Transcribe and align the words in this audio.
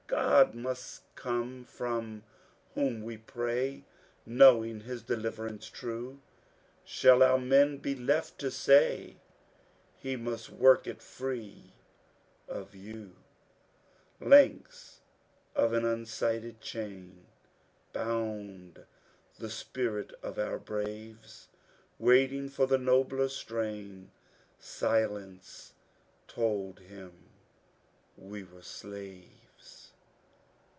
God 0.07 0.53
most 0.53 1.03
oome, 1.15 1.65
for 1.65 2.21
whom 2.75 3.01
we 3.01 3.15
prajy 3.17 3.83
SLDOwing 4.27 4.81
his 4.81 5.03
deliyeranoe 5.03 5.71
true; 5.71 6.19
Shall 6.83 7.23
oar 7.23 7.39
men 7.39 7.77
be 7.77 7.95
left 7.95 8.37
to 8.39 8.51
say, 8.51 9.15
He 9.97 10.17
most 10.17 10.49
work 10.49 10.85
it 10.85 11.01
free 11.01 11.71
of 12.49 12.75
you 12.75 13.15
7— 14.19 14.31
Ldnks 14.31 14.97
of 15.55 15.71
an 15.71 15.85
unsighted 15.85 16.59
chain 16.59 17.27
Bound 17.93 18.83
the 19.39 19.49
spirit 19.49 20.11
of 20.21 20.37
our 20.37 20.59
braves; 20.59 21.47
Waiting 21.97 22.49
for 22.49 22.67
the 22.67 22.77
nobler 22.77 23.29
strain. 23.29 24.11
Silence 24.59 25.73
told 26.27 26.81
him 26.81 27.13
we 28.17 28.43
were 28.43 28.61
slaves. 28.61 29.29